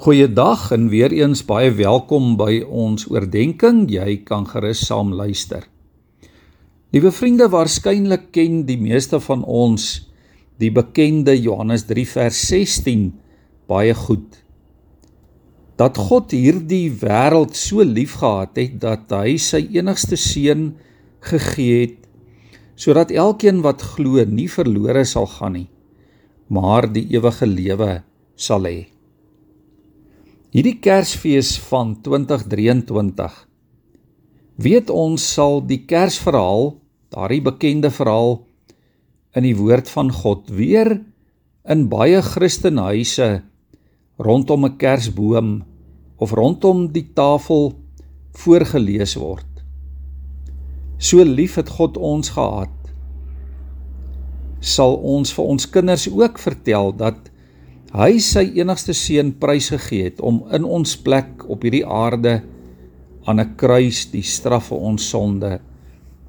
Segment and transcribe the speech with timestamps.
[0.00, 3.82] Goeiedag en weer eens baie welkom by ons oordeenking.
[3.92, 5.66] Jy kan gerus saam luister.
[6.96, 9.90] Liewe vriende, waarskynlik ken die meeste van ons
[10.56, 13.02] die bekende Johannes 3 vers 16
[13.68, 14.38] baie goed.
[15.76, 20.70] Dat God hierdie wêreld so liefgehad het dat hy sy enigste seun
[21.28, 22.08] gegee het
[22.72, 25.68] sodat elkeen wat glo nie verlore sal gaan nie,
[26.48, 27.98] maar die ewige lewe
[28.40, 28.78] sal hê.
[30.50, 33.34] Hierdie Kersfees van 2023
[34.58, 36.72] weet ons sal die Kersverhaal,
[37.14, 38.40] daardie bekende verhaal
[39.38, 40.90] in die woord van God weer
[41.70, 43.28] in baie Christenhuise
[44.18, 45.52] rondom 'n Kersboom
[46.18, 47.78] of rondom die tafel
[48.34, 49.46] voorgeles word.
[50.98, 52.74] So lief het God ons gehad.
[54.58, 57.29] Sal ons vir ons kinders ook vertel dat
[57.90, 62.40] hy sy enigste seun prysgegee het om in ons plek op hierdie aarde
[63.26, 65.60] aan 'n kruis die straf vir ons sonde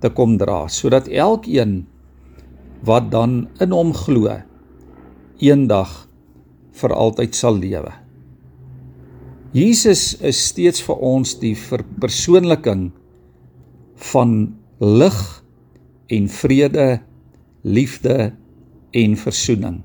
[0.00, 1.86] te kom dra sodat elkeen
[2.84, 4.30] wat dan in hom glo
[5.38, 6.08] eendag
[6.78, 7.92] vir altyd sal lewe.
[9.52, 12.90] Jesus is steeds vir ons die verpersoonliking
[14.12, 15.20] van lig
[16.08, 17.00] en vrede,
[17.64, 18.32] liefde
[18.92, 19.82] en versoening.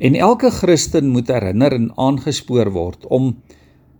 [0.00, 3.34] En elke Christen moet herinner en aangespoor word om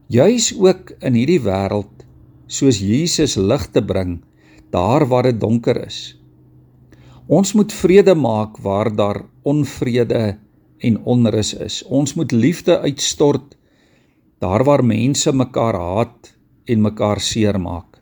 [0.08, 2.06] juis ook in hierdie wêreld
[2.48, 4.22] soos Jesus lig te bring
[4.72, 6.16] daar waar dit donker is.
[7.28, 10.38] Ons moet vrede maak waar daar onvrede
[10.80, 11.82] en onrus is.
[11.84, 13.58] Ons moet liefde uitstort
[14.40, 16.32] daar waar mense mekaar haat
[16.64, 18.00] en mekaar seermaak.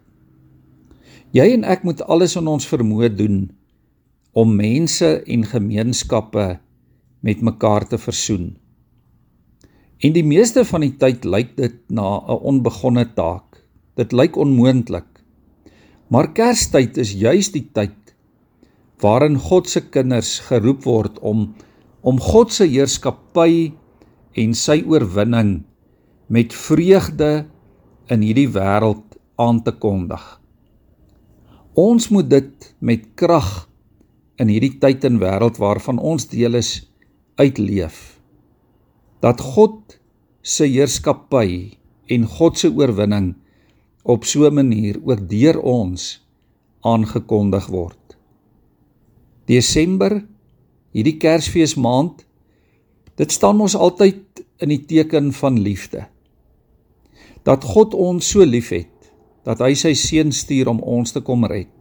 [1.35, 3.43] Jy en ek moet alles in ons vermoë doen
[4.39, 6.47] om mense en gemeenskappe
[7.21, 8.57] met mekaar te versoen.
[9.99, 13.65] En die meeste van die tyd lyk dit na 'n onbegonne taak.
[13.97, 15.11] Dit lyk onmoontlik.
[16.09, 18.15] Maar Kerstyd is juis die tyd
[19.01, 21.55] waarin God se kinders geroep word om
[22.01, 23.73] om God se heerskappy
[24.33, 25.65] en sy oorwinning
[26.29, 27.47] met vreugde
[28.07, 30.41] in hierdie wêreld aan te kondig.
[31.75, 33.69] Ons moet dit met krag
[34.39, 36.88] in hierdie tyd en wêreld waarvan ons deel is
[37.39, 38.19] uitleef
[39.23, 39.99] dat God
[40.43, 41.79] se heerskappy
[42.11, 43.35] en God se oorwinning
[44.03, 46.25] op so 'n manier ook deur ons
[46.81, 48.19] aangekondig word.
[49.47, 50.25] Desember,
[50.93, 52.27] hierdie Kersfeesmaand,
[53.15, 56.07] dit staan ons altyd in die teken van liefde.
[57.43, 59.13] Dat God ons so liefhet
[59.45, 61.73] dat hy sy seun stuur om ons te kom red.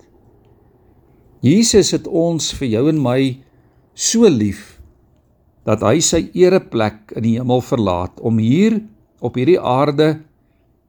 [1.42, 3.38] Jesus het ons vir jou en my
[3.94, 4.77] so lief
[5.68, 8.80] dat hy sy ereplek in die hemel verlaat om hier
[9.20, 10.22] op hierdie aarde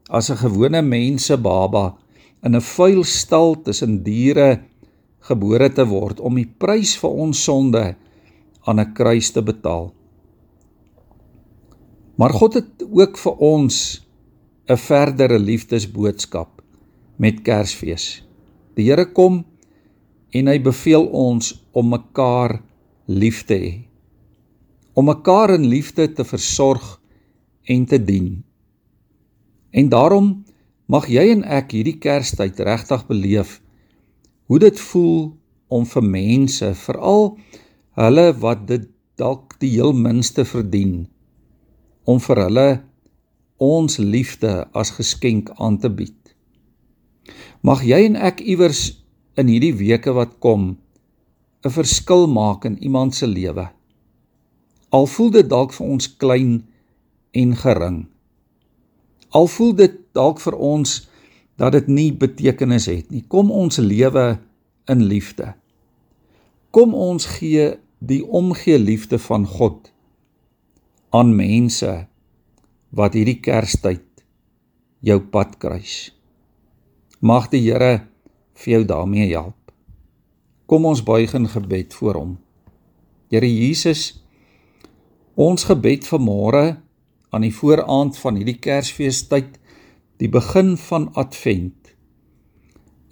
[0.08, 1.98] as 'n gewone mense baba
[2.46, 4.62] in 'n vuil stal tussen diere
[5.20, 7.96] gebore te word om die prys vir ons sonde
[8.66, 9.92] aan 'n kruis te betaal.
[12.16, 14.06] Maar God het ook vir ons
[14.68, 16.62] 'n verdere liefdesboodskap
[17.16, 18.22] met Kersfees.
[18.76, 19.44] Die Here kom
[20.30, 22.62] en hy beveel ons om mekaar
[23.06, 23.87] lief te hê
[24.98, 26.86] om mekaar in liefde te versorg
[27.70, 28.30] en te dien.
[29.70, 30.30] En daarom
[30.90, 33.60] mag jy en ek hierdie Kerstyd regtig beleef
[34.50, 35.36] hoe dit voel
[35.68, 37.36] om vir mense, veral
[38.00, 38.88] hulle wat dit
[39.20, 41.02] dalk die heel minste verdien,
[42.08, 42.68] om vir hulle
[43.62, 46.16] ons liefde as geskenk aan te bied.
[47.60, 48.86] Mag jy en ek iewers
[49.38, 50.78] in hierdie weke wat kom
[51.66, 53.68] 'n verskil maak in iemand se lewe.
[54.94, 56.52] Al voel dit dalk vir ons klein
[57.36, 57.98] en gering.
[59.36, 60.94] Al voel dit dalk vir ons
[61.60, 63.24] dat dit nie betekenis het nie.
[63.28, 64.38] Kom ons lewe
[64.88, 65.52] in liefde.
[66.70, 69.90] Kom ons gee die omgee liefde van God
[71.10, 72.06] aan mense
[72.94, 74.04] wat hierdie Kerstyd
[75.04, 76.10] jou pad kruis.
[77.20, 78.06] Mag die Here
[78.58, 79.56] vir jou daarmee help.
[80.68, 82.32] Kom ons buig in gebed voor hom.
[83.32, 84.20] Here Jesus,
[85.38, 86.62] Ons gebed vanmôre
[87.30, 89.52] aan die vooraand van hierdie Kersfeestyd,
[90.18, 91.92] die begin van Advent,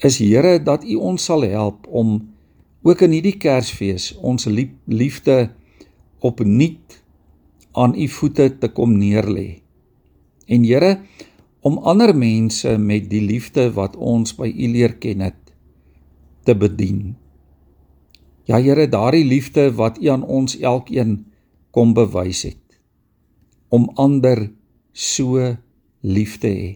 [0.02, 2.16] is Here dat U ons sal help om
[2.82, 5.36] ook in hierdie Kersfees ons liefde
[6.18, 6.96] opnuut
[7.78, 9.62] aan U voete te kom neerlê.
[10.50, 10.96] En Here,
[11.62, 15.54] om ander mense met die liefde wat ons by U leer ken het
[16.42, 17.14] te bedien.
[18.50, 21.20] Ja Here, daardie liefde wat U aan ons elkeen
[21.76, 22.66] kom bewys het.
[23.68, 24.52] om ander
[24.92, 25.56] so
[26.00, 26.68] lief te hê.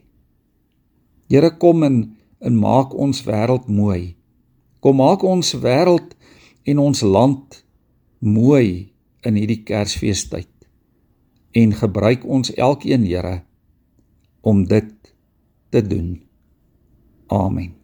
[1.31, 2.01] Here kom en
[2.41, 4.17] en maak ons wêreld mooi.
[4.81, 6.17] Kom maak ons wêreld
[6.65, 7.59] en ons land
[8.25, 8.93] mooi
[9.29, 10.49] in hierdie Kersfeestyd.
[11.53, 13.43] En gebruik ons elkeen, Here,
[14.41, 15.13] om dit
[15.69, 16.17] te doen.
[17.29, 17.80] Amen.